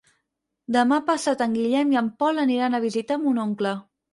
[0.75, 3.79] Demà passat en Guillem i en Pol aniran a visitar mon oncle.